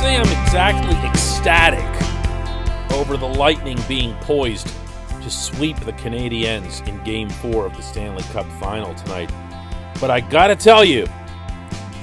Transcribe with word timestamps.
say 0.00 0.16
I'm 0.16 0.44
exactly 0.44 0.94
ecstatic 1.08 1.82
over 2.92 3.16
the 3.16 3.26
Lightning 3.26 3.78
being 3.88 4.14
poised 4.16 4.70
to 5.22 5.30
sweep 5.30 5.78
the 5.80 5.92
Canadiens 5.94 6.86
in 6.86 7.02
Game 7.02 7.30
4 7.30 7.64
of 7.64 7.74
the 7.74 7.82
Stanley 7.82 8.22
Cup 8.24 8.46
Final 8.60 8.94
tonight. 8.94 9.32
But 9.98 10.10
I 10.10 10.20
gotta 10.20 10.54
tell 10.54 10.84
you, 10.84 11.06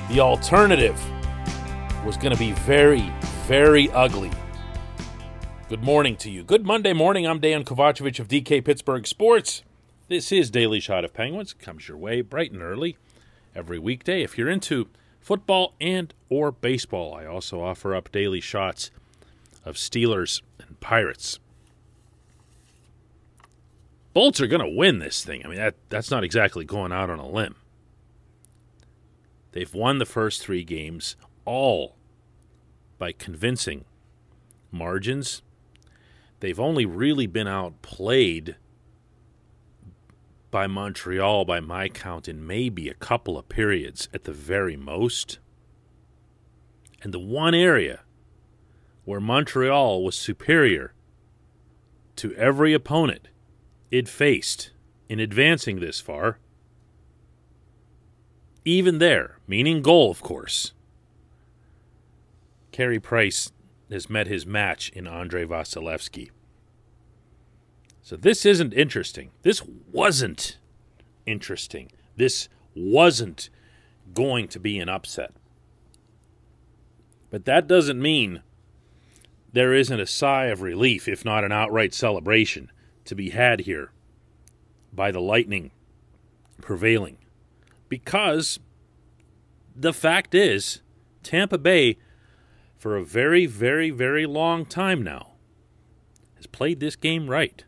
the 0.10 0.20
alternative 0.22 1.00
was 2.04 2.18
gonna 2.18 2.36
be 2.36 2.54
very, 2.54 3.14
very 3.46 3.92
ugly. 3.92 4.32
Good 5.70 5.84
morning 5.84 6.16
to 6.18 6.32
you. 6.32 6.44
Good 6.44 6.66
Monday 6.66 6.94
morning. 6.94 7.28
I'm 7.28 7.40
Dan 7.40 7.64
Kovacevic 7.64 8.20
of 8.20 8.28
DK 8.28 8.66
Pittsburgh 8.66 9.06
Sports. 9.06 9.62
This 10.08 10.32
is 10.32 10.50
Daily 10.50 10.80
Shot 10.80 11.06
of 11.06 11.14
Penguins. 11.14 11.54
Comes 11.54 11.88
your 11.88 11.98
way 11.98 12.22
bright 12.22 12.52
and 12.52 12.62
early 12.64 12.98
every 13.56 13.78
weekday. 13.78 14.24
If 14.24 14.36
you're 14.36 14.50
into 14.50 14.88
football 15.24 15.74
and 15.80 16.14
or 16.30 16.52
baseball, 16.52 17.16
I 17.16 17.26
also 17.26 17.62
offer 17.64 17.96
up 17.96 18.12
daily 18.12 18.42
shots 18.42 18.92
of 19.66 19.76
Steelers 19.76 20.42
and 20.60 20.80
Pirates. 20.80 21.40
Bolts 24.14 24.42
are 24.42 24.48
going 24.48 24.62
to 24.62 24.78
win 24.78 25.00
this 25.00 25.24
thing. 25.24 25.44
I 25.44 25.48
mean, 25.48 25.58
that, 25.58 25.76
that's 25.90 26.12
not 26.12 26.24
exactly 26.24 26.66
going 26.66 26.92
out 26.92 27.10
on 27.10 27.20
a 27.20 27.28
limb. 27.28 27.56
They've 29.54 29.74
won 29.74 29.98
the 29.98 30.06
first 30.06 30.42
three 30.42 30.64
games, 30.64 31.16
all 31.46 31.96
by 33.00 33.12
convincing 33.12 33.86
margins. 34.72 35.42
They've 36.42 36.60
only 36.60 36.86
really 36.86 37.28
been 37.28 37.48
outplayed 37.48 38.58
by 40.54 40.68
Montreal, 40.68 41.46
by 41.46 41.60
my 41.60 41.90
count, 41.90 42.30
in 42.30 42.46
maybe 42.46 42.88
a 42.88 42.94
couple 42.94 43.40
of 43.40 43.50
periods 43.50 44.08
at 44.14 44.26
the 44.26 44.32
very 44.32 44.78
most. 44.78 45.40
And 47.02 47.12
the 47.12 47.18
one 47.18 47.56
area 47.56 48.02
where 49.04 49.20
Montreal 49.20 50.04
was 50.04 50.16
superior 50.16 50.94
to 52.18 52.36
every 52.36 52.72
opponent 52.72 53.30
it 53.90 54.08
faced 54.08 54.70
in 55.10 55.20
advancing 55.20 55.80
this 55.80 56.00
far, 56.00 56.38
even 58.64 59.00
there, 59.00 59.40
meaning 59.48 59.82
goal, 59.82 60.12
of 60.12 60.22
course, 60.22 60.74
Carey 62.72 63.00
Price 63.00 63.52
has 63.90 64.08
met 64.08 64.28
his 64.28 64.46
match 64.46 64.90
in 64.90 65.08
Andrei 65.08 65.46
Vasilevskiy. 65.46 66.30
So 68.04 68.18
this 68.18 68.46
isn't 68.46 68.74
interesting. 68.74 69.32
This 69.44 69.64
wasn't 69.92 70.58
interesting. 71.26 71.90
This 72.18 72.50
wasn't 72.76 73.50
going 74.14 74.50
to 74.50 74.60
be 74.60 74.78
an 74.78 74.90
upset. 74.90 75.32
But 77.30 77.46
that 77.46 77.66
doesn't 77.66 78.02
mean 78.02 78.42
there 79.54 79.74
isn't 79.74 80.00
a 80.00 80.06
sigh 80.06 80.46
of 80.46 80.62
relief, 80.62 81.08
if 81.08 81.24
not 81.24 81.46
an 81.46 81.54
outright 81.54 81.94
celebration, 81.94 82.70
to 83.06 83.16
be 83.16 83.30
had 83.30 83.62
here 83.62 83.92
by 84.92 85.10
the 85.10 85.22
Lightning 85.22 85.72
prevailing. 86.60 87.18
Because 87.88 88.60
the 89.76 89.94
fact 89.94 90.36
is, 90.36 90.82
Tampa 91.24 91.58
Bay, 91.58 91.98
for 92.78 92.98
a 92.98 93.06
very, 93.06 93.46
very, 93.46 93.92
very 93.92 94.26
long 94.26 94.66
time 94.66 95.02
now, 95.04 95.32
has 96.36 96.48
played 96.48 96.82
this 96.82 96.98
game 96.98 97.30
right. 97.30 97.64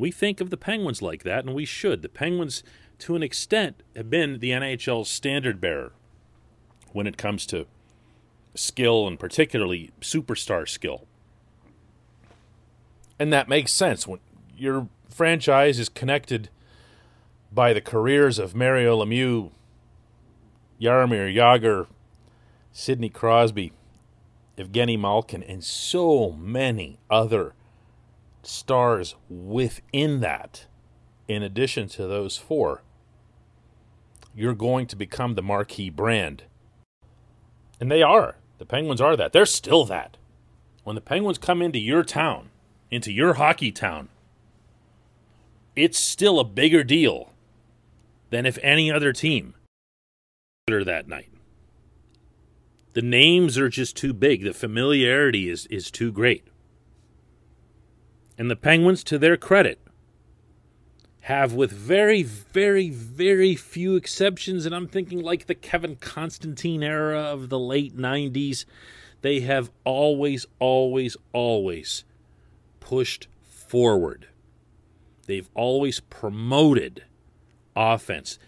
We 0.00 0.10
think 0.10 0.40
of 0.40 0.48
the 0.48 0.56
Penguins 0.56 1.02
like 1.02 1.24
that, 1.24 1.44
and 1.44 1.54
we 1.54 1.66
should. 1.66 2.00
The 2.00 2.08
Penguins, 2.08 2.64
to 3.00 3.16
an 3.16 3.22
extent, 3.22 3.82
have 3.94 4.08
been 4.08 4.38
the 4.38 4.50
NHL's 4.50 5.10
standard 5.10 5.60
bearer 5.60 5.92
when 6.92 7.06
it 7.06 7.18
comes 7.18 7.44
to 7.46 7.66
skill 8.54 9.06
and 9.06 9.20
particularly 9.20 9.90
superstar 10.00 10.66
skill. 10.66 11.06
And 13.18 13.30
that 13.34 13.46
makes 13.46 13.72
sense 13.72 14.06
when 14.06 14.20
your 14.56 14.88
franchise 15.10 15.78
is 15.78 15.90
connected 15.90 16.48
by 17.52 17.74
the 17.74 17.82
careers 17.82 18.38
of 18.38 18.54
Mario 18.54 19.04
Lemieux, 19.04 19.50
Jaromir 20.80 21.34
Jagr, 21.34 21.88
Sidney 22.72 23.10
Crosby, 23.10 23.72
Evgeny 24.56 24.98
Malkin, 24.98 25.42
and 25.42 25.62
so 25.62 26.32
many 26.32 26.98
other 27.10 27.52
stars 28.42 29.14
within 29.28 30.20
that, 30.20 30.66
in 31.28 31.42
addition 31.42 31.88
to 31.88 32.06
those 32.06 32.36
four, 32.36 32.82
you're 34.34 34.54
going 34.54 34.86
to 34.86 34.96
become 34.96 35.34
the 35.34 35.42
marquee 35.42 35.90
brand. 35.90 36.44
And 37.80 37.90
they 37.90 38.02
are. 38.02 38.36
The 38.58 38.66
Penguins 38.66 39.00
are 39.00 39.16
that. 39.16 39.32
They're 39.32 39.46
still 39.46 39.84
that. 39.86 40.16
When 40.84 40.94
the 40.94 41.00
Penguins 41.00 41.38
come 41.38 41.62
into 41.62 41.78
your 41.78 42.02
town, 42.02 42.50
into 42.90 43.12
your 43.12 43.34
hockey 43.34 43.72
town, 43.72 44.08
it's 45.76 45.98
still 45.98 46.38
a 46.38 46.44
bigger 46.44 46.84
deal 46.84 47.32
than 48.30 48.46
if 48.46 48.58
any 48.62 48.90
other 48.90 49.12
team 49.12 49.54
that 50.66 51.08
night. 51.08 51.28
The 52.92 53.02
names 53.02 53.58
are 53.58 53.68
just 53.68 53.96
too 53.96 54.12
big. 54.12 54.44
The 54.44 54.52
familiarity 54.52 55.48
is, 55.48 55.66
is 55.66 55.90
too 55.90 56.12
great. 56.12 56.44
And 58.40 58.50
the 58.50 58.56
Penguins, 58.56 59.04
to 59.04 59.18
their 59.18 59.36
credit, 59.36 59.82
have, 61.24 61.52
with 61.52 61.70
very, 61.70 62.22
very, 62.22 62.88
very 62.88 63.54
few 63.54 63.96
exceptions, 63.96 64.64
and 64.64 64.74
I'm 64.74 64.88
thinking 64.88 65.20
like 65.20 65.44
the 65.44 65.54
Kevin 65.54 65.96
Constantine 65.96 66.82
era 66.82 67.20
of 67.20 67.50
the 67.50 67.58
late 67.58 67.94
90s, 67.94 68.64
they 69.20 69.40
have 69.40 69.70
always, 69.84 70.46
always, 70.58 71.18
always 71.34 72.04
pushed 72.80 73.28
forward. 73.42 74.28
They've 75.26 75.50
always 75.52 76.00
promoted 76.00 77.04
offense. 77.76 78.38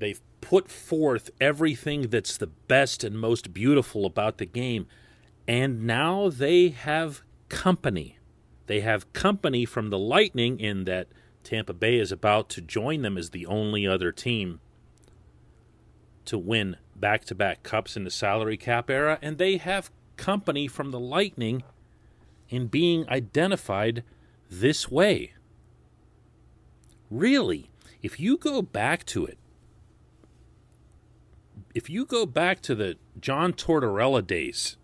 They've 0.00 0.20
put 0.40 0.68
forth 0.68 1.30
everything 1.40 2.08
that's 2.08 2.36
the 2.36 2.48
best 2.48 3.04
and 3.04 3.20
most 3.20 3.54
beautiful 3.54 4.04
about 4.04 4.38
the 4.38 4.46
game. 4.46 4.88
And 5.46 5.84
now 5.86 6.28
they 6.28 6.70
have 6.70 7.22
company. 7.48 8.13
They 8.66 8.80
have 8.80 9.12
company 9.12 9.64
from 9.64 9.90
the 9.90 9.98
Lightning 9.98 10.58
in 10.58 10.84
that 10.84 11.08
Tampa 11.42 11.74
Bay 11.74 11.98
is 11.98 12.10
about 12.10 12.48
to 12.50 12.60
join 12.60 13.02
them 13.02 13.18
as 13.18 13.30
the 13.30 13.46
only 13.46 13.86
other 13.86 14.10
team 14.10 14.60
to 16.24 16.38
win 16.38 16.76
back 16.96 17.24
to 17.26 17.34
back 17.34 17.62
cups 17.62 17.96
in 17.96 18.04
the 18.04 18.10
salary 18.10 18.56
cap 18.56 18.88
era, 18.88 19.18
and 19.20 19.36
they 19.36 19.58
have 19.58 19.90
company 20.16 20.66
from 20.66 20.90
the 20.90 21.00
Lightning 21.00 21.62
in 22.48 22.66
being 22.66 23.08
identified 23.10 24.02
this 24.50 24.90
way. 24.90 25.34
Really, 27.10 27.70
if 28.02 28.18
you 28.18 28.38
go 28.38 28.62
back 28.62 29.04
to 29.06 29.26
it, 29.26 29.38
if 31.74 31.90
you 31.90 32.06
go 32.06 32.24
back 32.24 32.60
to 32.62 32.74
the 32.74 32.96
John 33.20 33.52
Tortorella 33.52 34.26
days 34.26 34.76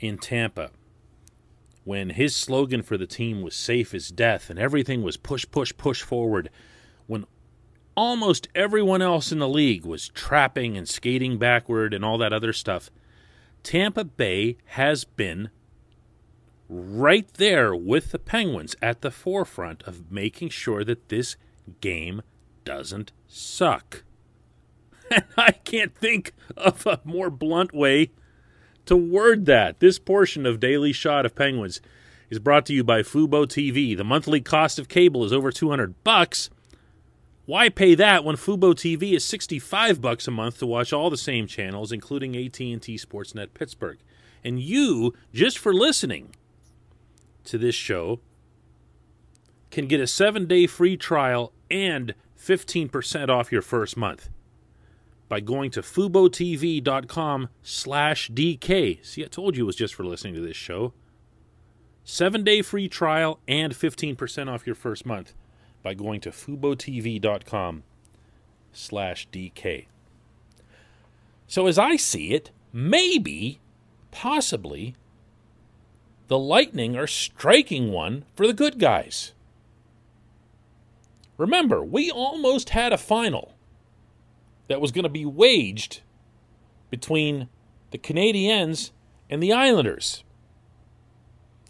in 0.00 0.18
Tampa, 0.18 0.70
when 1.86 2.10
his 2.10 2.34
slogan 2.34 2.82
for 2.82 2.98
the 2.98 3.06
team 3.06 3.42
was 3.42 3.54
safe 3.54 3.94
as 3.94 4.08
death 4.08 4.50
and 4.50 4.58
everything 4.58 5.04
was 5.04 5.16
push, 5.16 5.46
push, 5.52 5.72
push 5.76 6.02
forward, 6.02 6.50
when 7.06 7.24
almost 7.96 8.48
everyone 8.56 9.00
else 9.00 9.30
in 9.30 9.38
the 9.38 9.48
league 9.48 9.86
was 9.86 10.08
trapping 10.08 10.76
and 10.76 10.88
skating 10.88 11.38
backward 11.38 11.94
and 11.94 12.04
all 12.04 12.18
that 12.18 12.32
other 12.32 12.52
stuff, 12.52 12.90
Tampa 13.62 14.02
Bay 14.02 14.56
has 14.64 15.04
been 15.04 15.48
right 16.68 17.32
there 17.34 17.72
with 17.72 18.10
the 18.10 18.18
Penguins 18.18 18.74
at 18.82 19.00
the 19.00 19.12
forefront 19.12 19.84
of 19.84 20.10
making 20.10 20.48
sure 20.48 20.82
that 20.82 21.08
this 21.08 21.36
game 21.80 22.20
doesn't 22.64 23.12
suck. 23.28 24.02
And 25.08 25.22
I 25.36 25.52
can't 25.52 25.94
think 25.94 26.32
of 26.56 26.84
a 26.84 26.98
more 27.04 27.30
blunt 27.30 27.72
way 27.72 28.10
to 28.86 28.96
word 28.96 29.46
that. 29.46 29.80
This 29.80 29.98
portion 29.98 30.46
of 30.46 30.60
Daily 30.60 30.92
Shot 30.92 31.26
of 31.26 31.34
Penguins 31.34 31.80
is 32.30 32.38
brought 32.38 32.66
to 32.66 32.72
you 32.72 32.82
by 32.82 33.02
Fubo 33.02 33.46
TV. 33.46 33.96
The 33.96 34.04
monthly 34.04 34.40
cost 34.40 34.78
of 34.78 34.88
cable 34.88 35.24
is 35.24 35.32
over 35.32 35.52
200 35.52 36.02
bucks. 36.02 36.50
Why 37.44 37.68
pay 37.68 37.94
that 37.94 38.24
when 38.24 38.36
Fubo 38.36 38.74
TV 38.74 39.12
is 39.12 39.24
65 39.24 40.00
bucks 40.00 40.26
a 40.26 40.32
month 40.32 40.58
to 40.58 40.66
watch 40.66 40.92
all 40.92 41.10
the 41.10 41.16
same 41.16 41.46
channels 41.46 41.92
including 41.92 42.36
AT&T 42.36 42.80
Sportsnet 42.80 43.54
Pittsburgh? 43.54 43.98
And 44.42 44.60
you, 44.60 45.14
just 45.32 45.58
for 45.58 45.72
listening 45.72 46.34
to 47.44 47.58
this 47.58 47.74
show, 47.74 48.20
can 49.70 49.86
get 49.86 50.00
a 50.00 50.04
7-day 50.04 50.66
free 50.66 50.96
trial 50.96 51.52
and 51.70 52.14
15% 52.38 53.28
off 53.28 53.52
your 53.52 53.62
first 53.62 53.96
month 53.96 54.28
by 55.28 55.40
going 55.40 55.70
to 55.72 55.82
FuboTV.com 55.82 57.48
slash 57.62 58.30
DK. 58.30 59.04
See, 59.04 59.24
I 59.24 59.28
told 59.28 59.56
you 59.56 59.64
it 59.64 59.66
was 59.66 59.76
just 59.76 59.94
for 59.94 60.04
listening 60.04 60.34
to 60.34 60.40
this 60.40 60.56
show. 60.56 60.92
Seven 62.04 62.44
day 62.44 62.62
free 62.62 62.88
trial 62.88 63.40
and 63.48 63.72
15% 63.72 64.48
off 64.48 64.66
your 64.66 64.76
first 64.76 65.04
month 65.04 65.34
by 65.82 65.94
going 65.94 66.20
to 66.20 66.30
FuboTV.com 66.30 67.82
slash 68.72 69.28
DK. 69.30 69.86
So 71.48 71.66
as 71.66 71.78
I 71.78 71.96
see 71.96 72.32
it, 72.32 72.50
maybe, 72.72 73.60
possibly, 74.10 74.94
the 76.28 76.38
Lightning 76.38 76.96
are 76.96 77.06
striking 77.06 77.90
one 77.90 78.24
for 78.34 78.46
the 78.46 78.52
good 78.52 78.78
guys. 78.78 79.32
Remember, 81.36 81.84
we 81.84 82.10
almost 82.10 82.70
had 82.70 82.92
a 82.92 82.98
final 82.98 83.55
that 84.68 84.80
was 84.80 84.92
going 84.92 85.04
to 85.04 85.08
be 85.08 85.24
waged 85.24 86.00
between 86.90 87.48
the 87.90 87.98
Canadiens 87.98 88.90
and 89.28 89.42
the 89.42 89.52
Islanders. 89.52 90.24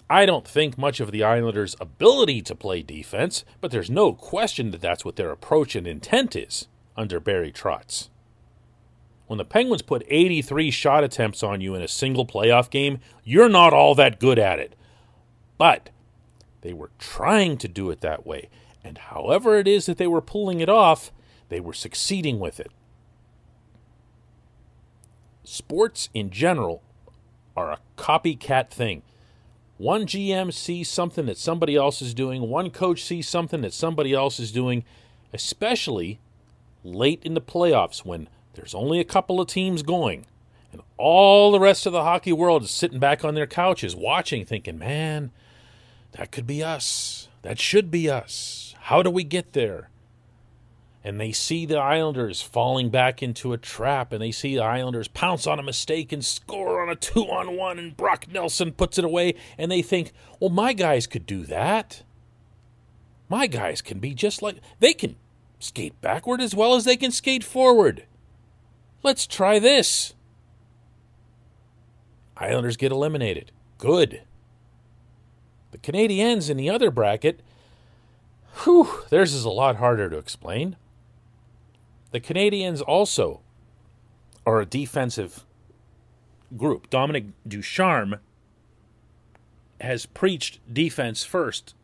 I 0.09 0.25
don't 0.25 0.47
think 0.47 0.79
much 0.79 1.01
of 1.01 1.11
the 1.11 1.25
Islanders' 1.25 1.75
ability 1.81 2.41
to 2.43 2.55
play 2.55 2.83
defense, 2.83 3.45
but 3.61 3.73
there's 3.73 3.91
no 3.91 4.13
question 4.13 4.71
that 4.71 4.81
that's 4.81 5.05
what 5.05 5.17
their 5.17 5.31
approach 5.31 5.75
and 5.75 5.87
intent 5.87 6.37
is 6.37 6.69
under 6.97 7.19
Barry 7.19 7.51
Trotz. 7.51 8.09
When 9.27 9.39
the 9.39 9.45
Penguins 9.45 9.83
put 9.83 10.07
83 10.09 10.71
shot 10.71 11.03
attempts 11.03 11.43
on 11.43 11.61
you 11.61 11.75
in 11.75 11.83
a 11.83 11.89
single 11.89 12.25
playoff 12.25 12.71
game, 12.71 13.01
you're 13.25 13.49
not 13.49 13.73
all 13.73 13.97
that 13.97 14.21
good 14.21 14.39
at 14.39 14.61
it. 14.61 14.77
But 15.59 15.91
they 16.61 16.73
were 16.73 16.91
trying 17.01 17.59
to 17.59 17.69
do 17.69 17.91
it 17.91 18.01
that 18.03 18.25
way, 18.25 18.49
and 18.85 18.99
however 18.99 19.57
it 19.59 19.67
is 19.67 19.87
that 19.87 19.99
they 19.99 20.07
were 20.07 20.21
pulling 20.21 20.61
it 20.61 20.69
off, 20.69 21.11
they 21.49 21.59
were 21.59 21.73
succeeding 21.73 22.39
with 22.39 22.61
it. 22.61 22.71
Sports 25.47 26.09
in 26.13 26.31
general 26.31 26.83
are 27.57 27.71
a 27.71 27.79
copycat 27.97 28.69
thing. 28.71 29.03
One 29.79 30.07
GM 30.07 30.53
sees 30.53 30.89
something 30.89 31.27
that 31.27 31.39
somebody 31.39 31.77
else 31.77 32.03
is 32.03 32.15
doing, 32.15 32.43
one 32.43 32.71
coach 32.71 33.05
sees 33.05 33.29
something 33.29 33.61
that 33.61 33.73
somebody 33.73 34.13
else 34.13 34.41
is 34.41 34.51
doing, 34.51 34.85
especially 35.33 36.19
late 36.83 37.23
in 37.23 37.35
the 37.35 37.41
playoffs 37.41 38.05
when 38.05 38.29
there's 38.55 38.75
only 38.75 38.99
a 38.99 39.05
couple 39.05 39.41
of 39.41 39.47
teams 39.47 39.83
going 39.83 40.27
and 40.73 40.83
all 40.97 41.53
the 41.53 41.61
rest 41.61 41.87
of 41.87 41.93
the 41.93 42.03
hockey 42.03 42.33
world 42.33 42.65
is 42.65 42.71
sitting 42.71 42.99
back 42.99 43.25
on 43.25 43.35
their 43.35 43.47
couches 43.47 43.95
watching, 43.95 44.45
thinking, 44.45 44.79
man, 44.79 45.31
that 46.13 46.33
could 46.33 46.47
be 46.47 46.63
us. 46.63 47.29
That 47.43 47.61
should 47.61 47.91
be 47.91 48.11
us. 48.11 48.75
How 48.81 49.03
do 49.03 49.11
we 49.11 49.23
get 49.23 49.53
there? 49.53 49.91
And 51.07 51.21
they 51.21 51.31
see 51.31 51.65
the 51.65 51.79
Islanders 51.79 52.43
falling 52.43 52.91
back 52.91 53.23
into 53.23 53.53
a 53.53 53.59
trap, 53.59 54.13
and 54.13 54.21
they 54.21 54.33
see 54.33 54.57
the 54.57 54.65
Islanders 54.65 55.07
pounce 55.07 55.47
on 55.47 55.61
a 55.61 55.63
mistake 55.63 56.11
and 56.11 56.25
score 56.25 56.83
on 56.83 56.89
a 56.89 56.97
two 56.97 57.23
on 57.27 57.57
one, 57.57 57.79
and 57.79 57.97
Brock 57.97 58.27
Nelson 58.29 58.73
puts 58.73 58.99
it 58.99 59.05
away, 59.05 59.37
and 59.57 59.71
they 59.71 59.83
think, 59.83 60.11
well, 60.41 60.51
my 60.51 60.73
guys 60.73 61.07
could 61.07 61.25
do 61.25 61.45
that. 61.45 62.03
My 63.29 63.47
guys 63.47 63.83
can 63.83 64.01
be 64.01 64.15
just 64.15 64.43
like 64.43 64.57
they 64.81 64.93
can 64.93 65.15
skate 65.61 66.01
backward 66.01 66.41
as 66.41 66.57
well 66.57 66.75
as 66.75 66.85
they 66.85 66.97
can 66.97 67.13
skate 67.13 67.45
forward. 67.45 68.05
Let's 69.05 69.29
try 69.29 69.61
this. 69.61 70.13
Islanders 72.37 72.77
get 72.77 72.91
eliminated. 72.91 73.53
Good. 73.79 74.23
The 75.71 75.79
Canadiens 75.79 76.51
in 76.51 76.57
the 76.57 76.69
other 76.69 76.91
bracket, 76.91 77.43
whew, 78.65 79.05
theirs 79.09 79.35
is 79.35 79.45
a 79.45 79.51
lot 79.51 79.77
harder 79.77 80.11
to 80.11 80.19
explain. 80.19 80.75
The 82.17 82.21
Canadians 82.21 82.81
also 82.81 83.43
are 84.47 84.63
a 84.63 84.65
defensive 84.65 85.45
group. 86.57 86.89
Dominique 86.89 87.27
Ducharme 87.47 88.21
has 89.83 90.07
preached 90.07 90.59
defense 90.73 91.25
first 91.25 91.75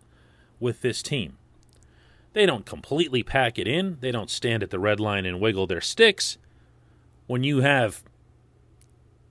with 0.59 0.81
this 0.81 1.03
team. 1.03 1.37
They 2.33 2.47
don't 2.47 2.65
completely 2.65 3.23
pack 3.23 3.59
it 3.59 3.69
in, 3.69 3.99
they 4.01 4.11
don't 4.11 4.31
stand 4.31 4.63
at 4.63 4.71
the 4.71 4.79
red 4.79 4.99
line 4.99 5.27
and 5.27 5.39
wiggle 5.39 5.67
their 5.67 5.83
sticks. 5.83 6.39
When 7.27 7.45
you 7.45 7.61
have 7.61 8.03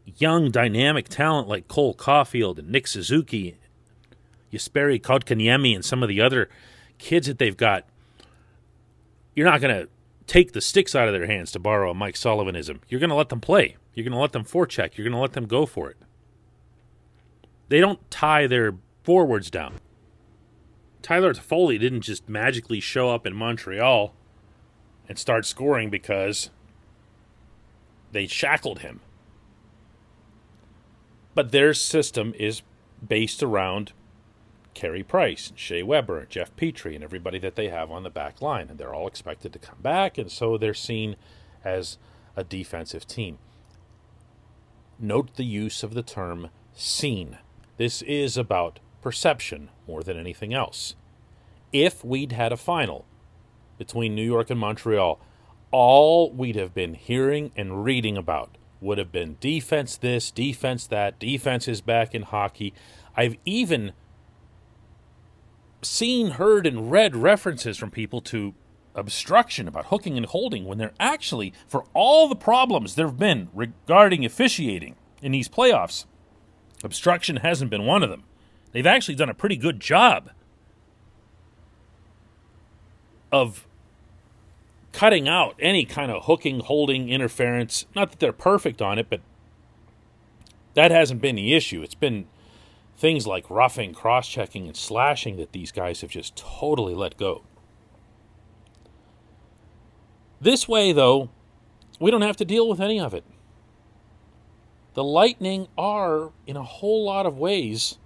young, 0.05 0.51
dynamic 0.51 1.09
talent 1.09 1.47
like 1.47 1.67
Cole 1.67 1.95
Caufield 1.95 2.59
and 2.59 2.69
Nick 2.69 2.85
Suzuki, 2.85 3.57
Jesperi 4.53 5.01
Kotkaniemi, 5.01 5.73
and 5.73 5.83
some 5.83 6.03
of 6.03 6.09
the 6.09 6.21
other 6.21 6.47
kids 6.99 7.25
that 7.25 7.39
they've 7.39 7.57
got, 7.57 7.87
you're 9.33 9.49
not 9.49 9.61
going 9.61 9.75
to 9.75 9.89
take 10.27 10.53
the 10.53 10.61
sticks 10.61 10.95
out 10.95 11.07
of 11.07 11.13
their 11.13 11.27
hands, 11.27 11.51
to 11.51 11.59
borrow 11.59 11.91
a 11.91 11.93
Mike 11.93 12.15
Sullivanism. 12.15 12.79
You're 12.87 12.99
going 12.99 13.09
to 13.09 13.15
let 13.15 13.29
them 13.29 13.41
play. 13.41 13.77
You're 13.93 14.03
going 14.03 14.13
to 14.13 14.19
let 14.19 14.31
them 14.31 14.45
forecheck. 14.45 14.97
You're 14.97 15.05
going 15.05 15.15
to 15.15 15.21
let 15.21 15.33
them 15.33 15.47
go 15.47 15.65
for 15.65 15.89
it. 15.89 15.97
They 17.69 17.79
don't 17.79 18.09
tie 18.09 18.47
their 18.47 18.75
forwards 19.03 19.49
down. 19.49 19.75
Tyler 21.01 21.33
Toffoli 21.33 21.79
didn't 21.79 22.01
just 22.01 22.29
magically 22.29 22.79
show 22.79 23.09
up 23.09 23.25
in 23.25 23.35
Montreal 23.35 24.13
and 25.09 25.17
start 25.17 25.45
scoring 25.45 25.89
because 25.89 26.49
they 28.11 28.27
shackled 28.27 28.79
him. 28.79 28.99
But 31.33 31.51
their 31.51 31.73
system 31.73 32.33
is 32.37 32.61
based 33.05 33.41
around 33.41 33.93
Carey 34.73 35.03
Price, 35.03 35.51
Shea 35.55 35.83
Weber, 35.83 36.25
Jeff 36.29 36.55
Petry, 36.55 36.95
and 36.95 37.03
everybody 37.03 37.39
that 37.39 37.55
they 37.55 37.69
have 37.69 37.91
on 37.91 38.03
the 38.03 38.09
back 38.09 38.41
line. 38.41 38.69
And 38.69 38.77
they're 38.77 38.93
all 38.93 39.07
expected 39.07 39.53
to 39.53 39.59
come 39.59 39.79
back, 39.81 40.17
and 40.17 40.31
so 40.31 40.57
they're 40.57 40.73
seen 40.73 41.15
as 41.63 41.97
a 42.35 42.43
defensive 42.43 43.07
team. 43.07 43.37
Note 44.99 45.35
the 45.35 45.45
use 45.45 45.83
of 45.83 45.93
the 45.93 46.03
term 46.03 46.49
seen. 46.73 47.37
This 47.77 48.01
is 48.03 48.37
about 48.37 48.79
perception 49.01 49.69
more 49.87 50.03
than 50.03 50.17
anything 50.17 50.53
else. 50.53 50.95
If 51.73 52.03
we'd 52.03 52.31
had 52.31 52.51
a 52.51 52.57
final 52.57 53.05
between 53.77 54.15
New 54.15 54.25
York 54.25 54.49
and 54.49 54.59
Montreal, 54.59 55.19
all 55.71 56.31
we'd 56.31 56.55
have 56.55 56.73
been 56.73 56.93
hearing 56.93 57.51
and 57.55 57.83
reading 57.83 58.17
about 58.17 58.57
would 58.79 58.97
have 58.97 59.11
been 59.11 59.37
defense 59.39 59.97
this, 59.97 60.31
defense 60.31 60.85
that, 60.87 61.19
defense 61.19 61.67
is 61.67 61.81
back 61.81 62.13
in 62.13 62.23
hockey. 62.23 62.73
I've 63.15 63.37
even 63.45 63.93
seen, 65.81 66.31
heard, 66.31 66.67
and 66.67 66.91
read 66.91 67.15
references 67.15 67.77
from 67.77 67.91
people 67.91 68.21
to 68.21 68.53
obstruction 68.93 69.67
about 69.67 69.85
hooking 69.85 70.17
and 70.17 70.25
holding 70.25 70.65
when 70.65 70.77
they're 70.77 70.93
actually, 70.99 71.53
for 71.67 71.85
all 71.93 72.27
the 72.27 72.35
problems 72.35 72.95
there 72.95 73.07
have 73.07 73.17
been 73.17 73.49
regarding 73.53 74.25
officiating 74.25 74.95
in 75.21 75.31
these 75.31 75.47
playoffs, 75.47 76.05
obstruction 76.83 77.37
hasn't 77.37 77.71
been 77.71 77.85
one 77.85 78.03
of 78.03 78.09
them. 78.09 78.23
They've 78.71 78.85
actually 78.85 79.15
done 79.15 79.29
a 79.29 79.33
pretty 79.33 79.57
good 79.57 79.79
job 79.79 80.31
of 83.31 83.65
cutting 84.91 85.27
out 85.27 85.55
any 85.59 85.85
kind 85.85 86.11
of 86.11 86.25
hooking, 86.25 86.59
holding, 86.59 87.09
interference. 87.09 87.85
Not 87.95 88.11
that 88.11 88.19
they're 88.19 88.33
perfect 88.33 88.81
on 88.81 88.99
it, 88.99 89.07
but 89.09 89.21
that 90.73 90.91
hasn't 90.91 91.21
been 91.21 91.35
the 91.35 91.53
issue. 91.53 91.81
It's 91.81 91.95
been 91.95 92.27
things 93.01 93.25
like 93.25 93.49
roughing, 93.49 93.95
cross 93.95 94.27
checking, 94.27 94.67
and 94.67 94.77
slashing 94.77 95.35
that 95.37 95.53
these 95.53 95.71
guys 95.71 96.01
have 96.01 96.11
just 96.11 96.35
totally 96.37 96.93
let 96.93 97.17
go. 97.17 97.41
This 100.39 100.67
way, 100.67 100.91
though, 100.91 101.31
we 101.99 102.11
don't 102.11 102.21
have 102.21 102.37
to 102.37 102.45
deal 102.45 102.69
with 102.69 102.79
any 102.79 102.99
of 102.99 103.15
it. 103.15 103.23
The 104.93 105.03
Lightning 105.03 105.67
are, 105.79 106.31
in 106.45 106.55
a 106.55 106.63
whole 106.63 107.03
lot 107.03 107.25
of 107.25 107.39
ways, 107.39 107.97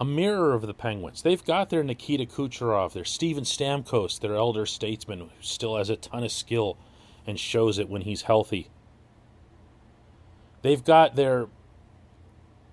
a 0.00 0.04
mirror 0.04 0.54
of 0.54 0.66
the 0.66 0.74
Penguins. 0.74 1.20
They've 1.20 1.44
got 1.44 1.68
their 1.68 1.84
Nikita 1.84 2.24
Kucherov, 2.24 2.94
their 2.94 3.04
Steven 3.04 3.44
Stamkos, 3.44 4.18
their 4.18 4.34
elder 4.34 4.64
statesman 4.64 5.20
who 5.20 5.28
still 5.40 5.76
has 5.76 5.90
a 5.90 5.96
ton 5.96 6.24
of 6.24 6.32
skill 6.32 6.78
and 7.26 7.38
shows 7.38 7.78
it 7.78 7.90
when 7.90 8.02
he's 8.02 8.22
healthy. 8.22 8.70
They've 10.62 10.84
got 10.84 11.16
their 11.16 11.48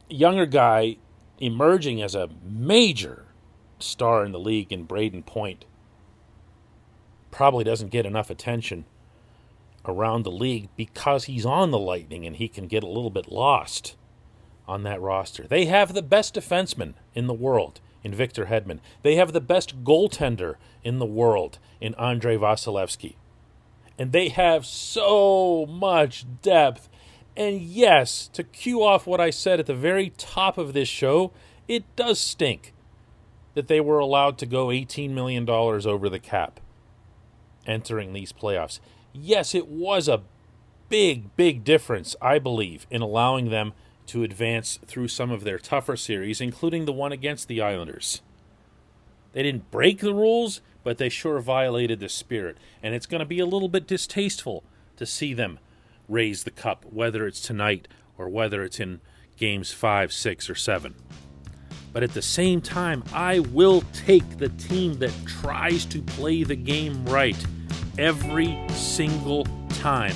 younger 0.10 0.46
guy 0.46 0.98
emerging 1.40 2.02
as 2.02 2.16
a 2.16 2.30
major 2.44 3.26
star 3.80 4.26
in 4.26 4.32
the 4.32 4.40
league 4.40 4.72
in 4.72 4.88
Brayden 4.88 5.26
Point. 5.26 5.66
Probably 7.32 7.64
doesn't 7.64 7.92
get 7.92 8.06
enough 8.06 8.30
attention 8.30 8.86
around 9.86 10.24
the 10.24 10.32
league 10.32 10.70
because 10.76 11.26
he's 11.26 11.46
on 11.46 11.72
the 11.72 11.80
Lightning 11.80 12.26
and 12.26 12.36
he 12.38 12.48
can 12.48 12.68
get 12.68 12.84
a 12.84 12.88
little 12.88 13.10
bit 13.10 13.32
lost 13.32 13.96
on 14.68 14.84
that 14.84 15.02
roster. 15.02 15.46
They 15.48 15.66
have 15.66 15.94
the 15.94 16.02
best 16.02 16.36
defenseman 16.36 16.94
in 17.14 17.28
the 17.28 17.34
world 17.34 17.82
in 18.04 18.14
Victor 18.14 18.46
Hedman. 18.46 18.80
They 19.02 19.16
have 19.16 19.34
the 19.34 19.42
best 19.42 19.84
goaltender 19.84 20.56
in 20.84 21.00
the 21.00 21.06
world 21.06 21.60
in 21.82 21.96
Andrei 21.96 22.38
Vasilevskiy. 22.38 23.16
And 23.98 24.12
they 24.12 24.30
have 24.30 24.66
so 24.66 25.66
much 25.68 26.26
depth 26.42 26.90
and 27.36 27.60
yes, 27.62 28.28
to 28.34 28.44
cue 28.44 28.84
off 28.84 29.08
what 29.08 29.20
I 29.20 29.30
said 29.30 29.60
at 29.60 29.66
the 29.66 29.74
very 29.74 30.12
top 30.18 30.58
of 30.58 30.74
this 30.74 30.90
show, 30.90 31.32
it 31.68 31.84
does 31.96 32.20
stink 32.20 32.74
that 33.54 33.68
they 33.68 33.80
were 33.80 34.00
allowed 34.00 34.38
to 34.40 34.46
go 34.46 34.68
$18 34.68 35.12
million 35.12 35.48
over 35.50 36.10
the 36.10 36.20
cap 36.20 36.60
entering 37.66 38.14
these 38.14 38.34
playoffs. 38.34 38.80
Yes, 39.14 39.56
it 39.56 39.68
was 39.68 40.08
a 40.08 40.24
big, 40.90 41.36
big 41.36 41.64
difference, 41.64 42.16
I 42.22 42.40
believe, 42.40 42.86
in 42.90 43.02
allowing 43.02 43.50
them 43.50 43.74
to 44.08 44.24
advance 44.24 44.80
through 44.86 45.08
some 45.08 45.32
of 45.32 45.44
their 45.44 45.60
tougher 45.60 45.96
series, 45.96 46.42
including 46.42 46.86
the 46.86 46.94
one 46.94 47.12
against 47.12 47.48
the 47.48 47.62
Islanders. 47.62 48.22
They 49.32 49.44
didn't 49.44 49.72
break 49.72 50.00
the 50.00 50.14
rules, 50.14 50.62
but 50.84 50.98
they 50.98 51.10
sure 51.10 51.40
violated 51.40 52.00
the 52.00 52.10
spirit, 52.10 52.58
and 52.82 52.94
it's 52.94 53.06
going 53.06 53.20
to 53.20 53.26
be 53.26 53.40
a 53.40 53.46
little 53.46 53.70
bit 53.70 53.88
distasteful 53.88 54.64
to 54.98 55.06
see 55.06 55.34
them 55.34 55.60
raise 56.08 56.44
the 56.44 56.52
cup, 56.52 56.86
whether 56.90 57.26
it's 57.26 57.42
tonight 57.42 57.88
or 58.18 58.30
whether 58.30 58.64
it's 58.64 58.80
in 58.80 59.02
games 59.38 59.72
five, 59.72 60.14
six, 60.14 60.50
or 60.50 60.56
seven. 60.56 60.96
But 61.92 62.04
at 62.04 62.14
the 62.14 62.22
same 62.22 62.62
time, 62.62 63.04
I 63.14 63.40
will 63.40 63.84
take 63.94 64.38
the 64.38 64.50
team 64.50 64.96
that 64.96 65.14
tries 65.28 65.86
to 65.86 66.02
play 66.02 66.44
the 66.44 66.56
game 66.56 67.06
right 67.06 67.38
every 67.98 68.58
single 68.70 69.46
time 69.70 70.16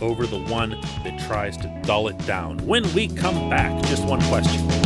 over 0.00 0.26
the 0.26 0.42
one 0.44 0.70
that 1.04 1.18
tries 1.26 1.56
to 1.58 1.80
dull 1.84 2.08
it 2.08 2.18
down. 2.26 2.58
When 2.66 2.82
we 2.92 3.08
come 3.08 3.48
back, 3.48 3.82
just 3.84 4.04
one 4.04 4.20
question. 4.22 4.85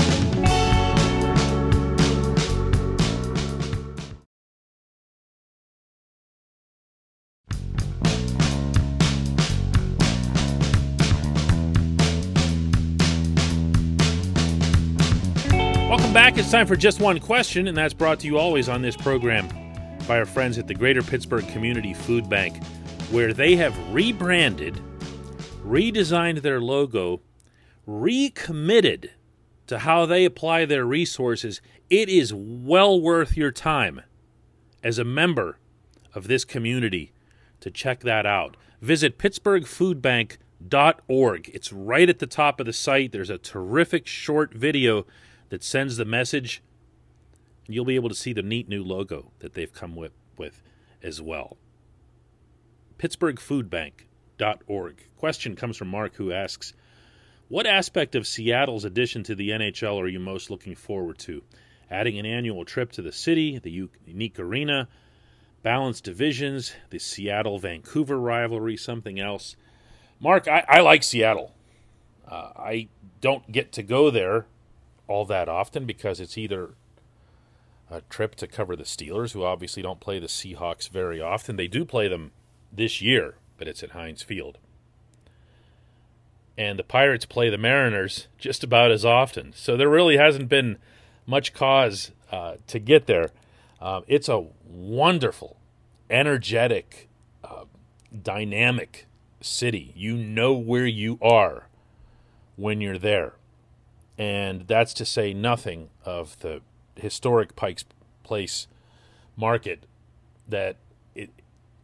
Welcome 15.90 16.12
back. 16.12 16.38
It's 16.38 16.52
time 16.52 16.68
for 16.68 16.76
just 16.76 17.00
one 17.00 17.18
question, 17.18 17.66
and 17.66 17.76
that's 17.76 17.94
brought 17.94 18.20
to 18.20 18.26
you 18.28 18.38
always 18.38 18.68
on 18.68 18.80
this 18.80 18.97
program 18.97 19.49
by 20.06 20.20
our 20.20 20.25
friends 20.25 20.56
at 20.56 20.68
the 20.68 20.75
Greater 20.75 21.02
Pittsburgh 21.02 21.49
Community 21.49 21.94
Food 21.94 22.30
Bank, 22.30 22.64
where 23.11 23.32
they 23.32 23.56
have 23.56 23.76
rebranded, 23.92 24.80
redesigned 25.64 26.42
their 26.42 26.61
logo, 26.61 27.23
recommitted 27.87 29.11
to 29.66 29.80
how 29.80 30.06
they 30.06 30.25
apply 30.25 30.64
their 30.64 30.85
resources. 30.85 31.61
It 31.90 32.09
is 32.09 32.32
well 32.32 33.00
worth 33.00 33.37
your 33.37 33.50
time 33.50 34.02
as 34.85 35.00
a 35.00 35.04
member 35.04 35.59
of 36.14 36.28
this 36.28 36.44
community 36.44 37.11
to 37.59 37.68
check 37.68 38.02
that 38.02 38.25
out. 38.25 38.56
Visit 38.80 39.18
pittsburghfoodbank.org. 39.18 41.50
It's 41.52 41.73
right 41.73 42.09
at 42.09 42.20
the 42.20 42.28
top 42.28 42.61
of 42.61 42.66
the 42.66 42.73
site. 42.73 43.11
There's 43.11 43.28
a 43.28 43.38
terrific 43.38 44.06
short 44.06 44.54
video 44.54 45.04
that 45.50 45.62
sends 45.62 45.97
the 45.97 46.04
message 46.04 46.62
and 47.71 47.76
you'll 47.76 47.85
be 47.85 47.95
able 47.95 48.09
to 48.09 48.16
see 48.16 48.33
the 48.33 48.42
neat 48.42 48.69
new 48.69 48.83
logo 48.83 49.30
that 49.38 49.54
they've 49.54 49.73
come 49.73 49.95
with, 49.95 50.11
with 50.37 50.61
as 51.04 51.23
well. 51.23 51.57
PittsburghFoodBank.org. 52.99 55.07
Question 55.16 55.54
comes 55.54 55.76
from 55.76 55.87
Mark 55.87 56.16
who 56.16 56.33
asks, 56.33 56.73
What 57.47 57.69
aspect 57.69 58.16
of 58.16 58.26
Seattle's 58.26 58.85
addition 58.85 59.23
to 59.23 59.37
the 59.37 59.50
NHL 59.50 60.00
are 60.00 60.09
you 60.09 60.19
most 60.19 60.50
looking 60.50 60.75
forward 60.75 61.19
to? 61.19 61.45
Adding 61.90 62.19
an 62.19 62.26
annual 62.26 62.64
trip 62.64 62.90
to 62.92 63.02
the 63.02 63.12
city, 63.12 63.59
the 63.59 63.88
unique 64.04 64.40
arena, 64.40 64.88
balanced 65.62 66.04
divisions, 66.04 66.73
the 66.90 66.99
Seattle 66.99 67.59
Vancouver 67.59 68.19
rivalry, 68.19 68.76
something 68.76 69.21
else? 69.21 69.54
Mark, 70.19 70.49
I, 70.49 70.64
I 70.69 70.80
like 70.80 71.04
Seattle. 71.04 71.52
Uh, 72.28 72.50
I 72.57 72.88
don't 73.21 73.52
get 73.52 73.71
to 73.73 73.83
go 73.83 74.11
there 74.11 74.47
all 75.10 75.24
that 75.26 75.48
often 75.48 75.84
because 75.84 76.20
it's 76.20 76.38
either 76.38 76.70
a 77.90 78.00
trip 78.02 78.36
to 78.36 78.46
cover 78.46 78.76
the 78.76 78.84
Steelers, 78.84 79.32
who 79.32 79.42
obviously 79.42 79.82
don't 79.82 80.00
play 80.00 80.20
the 80.20 80.28
Seahawks 80.28 80.88
very 80.88 81.20
often. 81.20 81.56
They 81.56 81.66
do 81.66 81.84
play 81.84 82.06
them 82.08 82.30
this 82.72 83.02
year, 83.02 83.34
but 83.58 83.66
it's 83.66 83.82
at 83.82 83.90
Heinz 83.90 84.22
Field. 84.22 84.58
And 86.56 86.78
the 86.78 86.84
Pirates 86.84 87.26
play 87.26 87.50
the 87.50 87.58
Mariners 87.58 88.28
just 88.38 88.62
about 88.62 88.92
as 88.92 89.04
often. 89.04 89.52
So 89.56 89.76
there 89.76 89.88
really 89.88 90.16
hasn't 90.16 90.48
been 90.48 90.78
much 91.26 91.52
cause 91.52 92.12
uh, 92.30 92.56
to 92.68 92.78
get 92.78 93.06
there. 93.06 93.30
Uh, 93.80 94.02
it's 94.06 94.28
a 94.28 94.46
wonderful, 94.64 95.56
energetic, 96.08 97.08
uh, 97.42 97.64
dynamic 98.22 99.06
city. 99.40 99.92
You 99.96 100.16
know 100.16 100.52
where 100.52 100.86
you 100.86 101.18
are 101.20 101.66
when 102.56 102.80
you're 102.80 102.98
there. 102.98 103.34
And 104.20 104.66
that's 104.66 104.92
to 104.94 105.06
say 105.06 105.32
nothing 105.32 105.88
of 106.04 106.38
the 106.40 106.60
historic 106.94 107.56
Pike's 107.56 107.86
Place 108.22 108.68
market 109.34 109.86
that 110.46 110.76
it, 111.14 111.30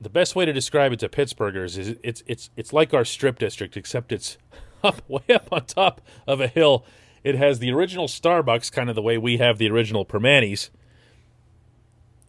the 0.02 0.10
best 0.10 0.36
way 0.36 0.44
to 0.44 0.52
describe 0.52 0.92
it 0.92 0.98
to 0.98 1.08
Pittsburghers 1.08 1.78
is 1.78 1.96
it's 2.02 2.22
it's 2.26 2.50
it's 2.54 2.74
like 2.74 2.92
our 2.92 3.06
strip 3.06 3.38
district 3.38 3.74
except 3.74 4.12
it's 4.12 4.36
up 4.84 5.00
way 5.08 5.24
up 5.34 5.48
on 5.50 5.64
top 5.64 6.02
of 6.26 6.42
a 6.42 6.46
hill. 6.46 6.84
It 7.24 7.36
has 7.36 7.58
the 7.58 7.72
original 7.72 8.06
Starbucks, 8.06 8.70
kind 8.70 8.90
of 8.90 8.96
the 8.96 9.02
way 9.02 9.16
we 9.16 9.38
have 9.38 9.56
the 9.56 9.70
original 9.70 10.04
Primanti's 10.04 10.70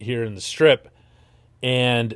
here 0.00 0.24
in 0.24 0.34
the 0.34 0.40
strip, 0.40 0.88
and 1.62 2.14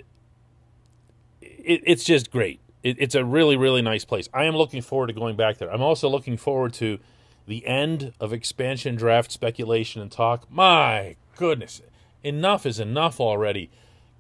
it, 1.42 1.82
it's 1.84 2.04
just 2.04 2.30
great. 2.30 2.58
It, 2.82 2.96
it's 2.98 3.14
a 3.14 3.22
really 3.22 3.58
really 3.58 3.82
nice 3.82 4.06
place. 4.06 4.30
I 4.32 4.44
am 4.44 4.56
looking 4.56 4.80
forward 4.80 5.08
to 5.08 5.12
going 5.12 5.36
back 5.36 5.58
there. 5.58 5.70
I'm 5.70 5.82
also 5.82 6.08
looking 6.08 6.38
forward 6.38 6.72
to 6.74 6.98
the 7.46 7.66
end 7.66 8.12
of 8.20 8.32
expansion 8.32 8.94
draft 8.94 9.32
speculation 9.32 10.00
and 10.00 10.10
talk. 10.10 10.50
My 10.50 11.16
goodness, 11.36 11.82
enough 12.22 12.66
is 12.66 12.78
enough 12.78 13.20
already. 13.20 13.70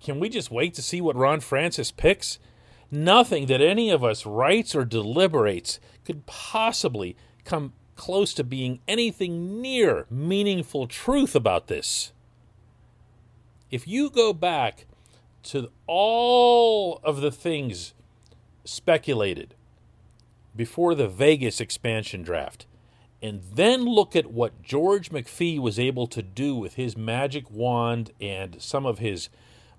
Can 0.02 0.18
we 0.18 0.28
just 0.28 0.50
wait 0.50 0.74
to 0.74 0.82
see 0.82 1.00
what 1.00 1.16
Ron 1.16 1.40
Francis 1.40 1.90
picks? 1.90 2.38
Nothing 2.90 3.46
that 3.46 3.60
any 3.60 3.90
of 3.90 4.04
us 4.04 4.26
writes 4.26 4.74
or 4.74 4.84
deliberates 4.84 5.78
could 6.04 6.26
possibly 6.26 7.16
come 7.44 7.72
close 7.96 8.34
to 8.34 8.44
being 8.44 8.80
anything 8.88 9.60
near 9.60 10.06
meaningful 10.10 10.86
truth 10.86 11.34
about 11.36 11.68
this. 11.68 12.12
If 13.70 13.86
you 13.86 14.10
go 14.10 14.32
back 14.32 14.86
to 15.44 15.70
all 15.86 17.00
of 17.02 17.20
the 17.20 17.30
things 17.30 17.94
speculated 18.64 19.54
before 20.54 20.94
the 20.94 21.08
Vegas 21.08 21.60
expansion 21.60 22.22
draft, 22.22 22.66
and 23.22 23.40
then 23.54 23.84
look 23.84 24.16
at 24.16 24.32
what 24.32 24.62
George 24.62 25.10
McPhee 25.10 25.60
was 25.60 25.78
able 25.78 26.08
to 26.08 26.22
do 26.22 26.56
with 26.56 26.74
his 26.74 26.96
magic 26.96 27.48
wand 27.48 28.10
and 28.20 28.60
some 28.60 28.84
of 28.84 28.98
his 28.98 29.28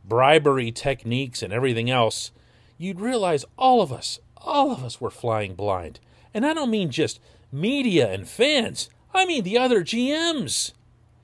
bribery 0.06 0.72
techniques 0.72 1.44
and 1.44 1.52
everything 1.52 1.90
else, 1.90 2.32
you'd 2.78 3.02
realize 3.02 3.44
all 3.58 3.82
of 3.82 3.92
us, 3.92 4.20
all 4.38 4.72
of 4.72 4.84
us 4.84 5.02
were 5.02 5.12
flying 5.12 5.56
blind. 5.56 6.00
And 6.34 6.46
I 6.46 6.54
don't 6.54 6.72
mean 6.72 6.90
just 6.90 7.20
media 7.52 8.10
and 8.12 8.28
fans, 8.28 8.90
I 9.14 9.26
mean 9.26 9.44
the 9.44 9.58
other 9.58 9.84
GMs. 9.84 10.72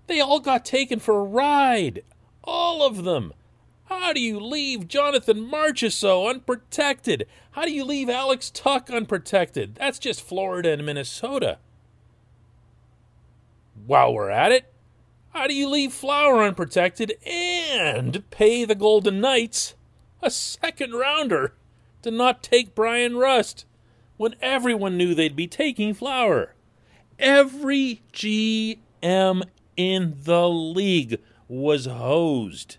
They 0.08 0.20
all 0.20 0.40
got 0.40 0.66
taken 0.66 1.00
for 1.00 1.20
a 1.20 1.24
ride. 1.24 2.04
All 2.44 2.86
of 2.86 3.04
them. 3.04 3.34
How 3.86 4.12
do 4.12 4.20
you 4.20 4.40
leave 4.40 4.88
Jonathan 4.88 5.50
Marchessault 5.50 6.30
unprotected? 6.30 7.28
How 7.52 7.64
do 7.64 7.72
you 7.72 7.86
leave 7.86 8.10
Alex 8.10 8.52
Tuch 8.52 8.90
unprotected? 8.90 9.76
That's 9.76 10.00
just 10.00 10.22
Florida 10.22 10.72
and 10.74 10.86
Minnesota. 10.86 11.60
While 13.86 14.14
we're 14.14 14.30
at 14.30 14.52
it, 14.52 14.72
how 15.34 15.48
do 15.48 15.54
you 15.54 15.70
leave 15.70 15.94
Flower 15.94 16.44
unprotected 16.44 17.14
and 17.26 18.30
pay 18.30 18.66
the 18.66 18.76
Golden 18.76 19.22
Knights 19.22 19.76
a 20.22 20.30
second 20.30 20.94
rounder 20.94 21.54
to 22.02 22.12
not 22.12 22.44
take 22.44 22.76
Bryan 22.76 23.18
Rust 23.18 23.66
when 24.18 24.36
everyone 24.42 24.98
knew 24.98 25.14
they'd 25.14 25.36
be 25.36 25.48
taking 25.48 25.94
Flower? 25.94 26.56
Every 27.18 28.02
GM 28.14 29.44
in 29.78 30.16
the 30.24 30.50
league 30.50 31.20
was 31.48 31.86
hosed. 31.86 32.78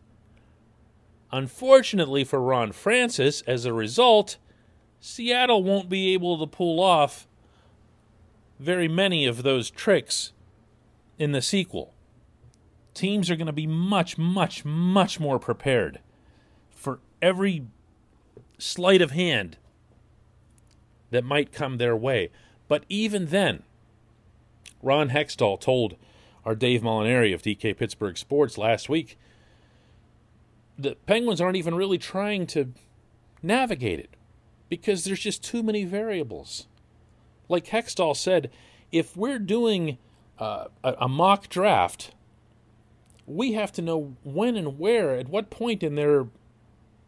Unfortunately 1.32 2.24
for 2.24 2.40
Ron 2.40 2.72
Francis, 2.72 3.42
as 3.42 3.64
a 3.64 3.72
result, 3.72 4.36
Seattle 5.00 5.62
won't 5.62 5.88
be 5.88 6.12
able 6.12 6.38
to 6.38 6.46
pull 6.46 6.80
off 6.80 7.26
very 8.58 8.88
many 8.88 9.24
of 9.24 9.42
those 9.42 9.70
tricks 9.70 10.32
in 11.20 11.32
the 11.32 11.42
sequel. 11.42 11.92
Teams 12.94 13.30
are 13.30 13.36
going 13.36 13.46
to 13.46 13.52
be 13.52 13.66
much, 13.66 14.18
much, 14.18 14.64
much 14.64 15.20
more 15.20 15.38
prepared 15.38 16.00
for 16.70 16.98
every 17.20 17.66
sleight 18.58 19.02
of 19.02 19.10
hand 19.12 19.58
that 21.10 21.22
might 21.22 21.52
come 21.52 21.76
their 21.76 21.94
way. 21.94 22.30
But 22.66 22.84
even 22.88 23.26
then, 23.26 23.62
Ron 24.82 25.10
Hextall 25.10 25.60
told 25.60 25.96
our 26.44 26.54
Dave 26.54 26.80
Molinari 26.80 27.34
of 27.34 27.42
DK 27.42 27.76
Pittsburgh 27.76 28.16
Sports 28.16 28.56
last 28.56 28.88
week 28.88 29.18
the 30.78 30.96
Penguins 31.04 31.42
aren't 31.42 31.56
even 31.56 31.74
really 31.74 31.98
trying 31.98 32.46
to 32.46 32.72
navigate 33.42 34.00
it 34.00 34.16
because 34.70 35.04
there's 35.04 35.20
just 35.20 35.44
too 35.44 35.62
many 35.62 35.84
variables. 35.84 36.66
Like 37.50 37.66
Hextall 37.66 38.16
said, 38.16 38.50
if 38.90 39.14
we're 39.14 39.38
doing 39.38 39.98
uh, 40.40 40.64
a, 40.82 40.94
a 41.02 41.08
mock 41.08 41.48
draft, 41.48 42.12
we 43.26 43.52
have 43.52 43.70
to 43.72 43.82
know 43.82 44.16
when 44.24 44.56
and 44.56 44.78
where, 44.78 45.14
at 45.14 45.28
what 45.28 45.50
point 45.50 45.82
in 45.82 45.94
their 45.94 46.26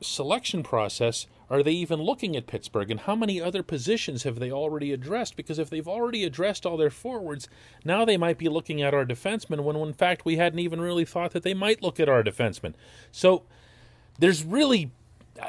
selection 0.00 0.62
process 0.62 1.26
are 1.52 1.62
they 1.62 1.72
even 1.72 2.00
looking 2.00 2.34
at 2.34 2.46
Pittsburgh 2.46 2.90
and 2.90 3.00
how 3.00 3.14
many 3.14 3.40
other 3.40 3.62
positions 3.62 4.22
have 4.22 4.38
they 4.38 4.50
already 4.50 4.90
addressed? 4.90 5.36
Because 5.36 5.58
if 5.58 5.68
they've 5.68 5.86
already 5.86 6.24
addressed 6.24 6.64
all 6.64 6.78
their 6.78 6.88
forwards, 6.88 7.46
now 7.84 8.04
they 8.04 8.16
might 8.16 8.38
be 8.38 8.48
looking 8.48 8.80
at 8.80 8.94
our 8.94 9.04
defensemen 9.04 9.62
when 9.62 9.76
in 9.76 9.92
fact 9.92 10.24
we 10.24 10.36
hadn't 10.36 10.60
even 10.60 10.80
really 10.80 11.04
thought 11.04 11.32
that 11.32 11.42
they 11.42 11.52
might 11.52 11.82
look 11.82 12.00
at 12.00 12.08
our 12.08 12.22
defensemen. 12.22 12.72
So 13.10 13.42
there's 14.18 14.44
really 14.44 14.92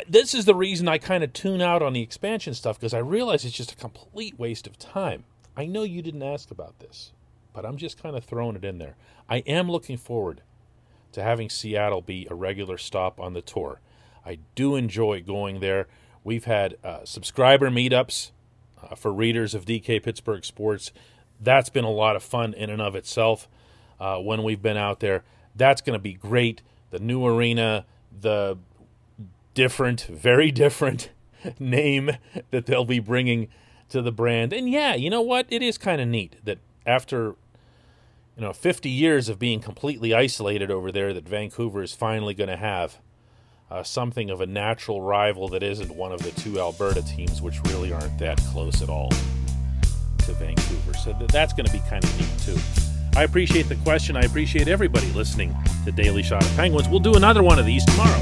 this 0.08 0.34
is 0.34 0.46
the 0.46 0.56
reason 0.56 0.88
I 0.88 0.98
kind 0.98 1.24
of 1.24 1.34
tune 1.34 1.62
out 1.62 1.82
on 1.82 1.94
the 1.94 2.02
expansion 2.02 2.54
stuff 2.54 2.80
because 2.80 2.94
I 2.94 3.00
realize 3.00 3.46
it's 3.46 3.56
just 3.56 3.74
a 3.74 3.76
complete 3.76 4.38
waste 4.40 4.68
of 4.68 4.78
time. 4.78 5.24
I 5.56 5.66
know 5.66 5.84
you 5.84 6.02
didn't 6.02 6.24
ask 6.24 6.52
about 6.52 6.80
this, 6.80 7.12
but 7.54 7.66
I'm 7.66 7.78
just 7.78 8.02
kind 8.02 8.16
of 8.16 8.24
throwing 8.24 8.56
it 8.56 8.66
in 8.66 8.80
there. 8.80 8.96
I 9.30 9.38
am 9.40 9.70
looking 9.70 9.98
forward 9.98 10.42
to 11.14 11.24
having 11.24 11.50
Seattle 11.50 12.02
be 12.02 12.28
a 12.30 12.36
regular 12.36 12.78
stop 12.78 13.20
on 13.20 13.34
the 13.34 13.42
tour. 13.42 13.80
I 14.26 14.40
do 14.56 14.76
enjoy 14.76 15.22
going 15.22 15.60
there. 15.60 15.88
We've 16.24 16.46
had 16.46 16.78
uh, 16.84 17.06
subscriber 17.06 17.70
meetups 17.70 18.32
uh, 18.82 18.96
for 18.96 19.14
readers 19.14 19.54
of 19.54 19.66
DK 19.66 20.02
Pittsburgh 20.02 20.44
Sports. 20.44 20.92
That's 21.40 21.70
been 21.70 21.86
a 21.86 21.92
lot 21.92 22.16
of 22.16 22.24
fun 22.24 22.54
in 22.54 22.70
and 22.70 22.82
of 22.82 22.96
itself 22.96 23.48
uh, 24.00 24.18
when 24.18 24.44
we've 24.44 24.62
been 24.62 24.78
out 24.78 25.00
there. 25.00 25.24
That's 25.56 25.82
going 25.82 25.98
to 25.98 26.02
be 26.02 26.14
great. 26.14 26.62
The 26.90 27.00
new 27.00 27.26
arena, 27.26 27.86
the 28.22 28.58
different, 29.54 30.02
very 30.02 30.52
different 30.52 31.10
name 31.60 32.12
that 32.52 32.66
they'll 32.66 32.86
be 32.86 33.00
bringing 33.00 33.50
to 33.90 34.02
the 34.02 34.12
brand. 34.12 34.54
And 34.54 34.70
yeah, 34.70 34.96
you 34.96 35.10
know 35.10 35.22
what? 35.22 35.46
It 35.50 35.62
is 35.62 35.78
kind 35.78 36.02
of 36.02 36.08
neat 36.08 36.38
that 36.44 36.60
after 36.86 37.36
you 38.36 38.42
know 38.42 38.54
50 38.54 38.90
years 38.90 39.30
of 39.30 39.40
being 39.40 39.60
completely 39.60 40.14
isolated 40.14 40.72
over 40.72 40.92
there 40.92 41.14
that 41.14 41.28
Vancouver 41.28 41.84
is 41.84 41.94
finally 41.94 42.34
going 42.34 42.50
to 42.50 42.58
have 42.58 42.98
uh, 43.70 43.84
something 43.84 44.30
of 44.30 44.42
a 44.42 44.46
natural 44.46 45.02
rival 45.02 45.48
that 45.50 45.64
isn't 45.64 45.96
one 45.96 46.12
of 46.12 46.22
the 46.22 46.32
two 46.42 46.60
Alberta 46.60 47.02
teams 47.04 47.42
which 47.42 47.62
really 47.66 47.92
aren't 47.92 48.18
that 48.20 48.38
close 48.52 48.82
at 48.82 48.90
all 48.90 49.10
to 50.20 50.34
Vancouver. 50.34 50.94
So 50.94 51.14
th- 51.14 51.32
that's 51.32 51.54
going 51.54 51.66
to 51.66 51.72
be 51.72 51.82
kind 51.90 52.04
of 52.04 52.20
neat 52.20 52.40
too. 52.40 52.58
I 53.16 53.24
appreciate 53.24 53.70
the 53.70 53.76
question. 53.78 54.18
I 54.18 54.22
appreciate 54.22 54.68
everybody 54.68 55.12
listening 55.12 55.56
to 55.86 55.92
Daily 55.92 56.24
Shot 56.24 56.44
of 56.44 56.56
Penguins. 56.56 56.90
We'll 56.90 57.00
do 57.00 57.14
another 57.14 57.44
one 57.44 57.60
of 57.60 57.66
these 57.66 57.86
tomorrow. 57.86 58.20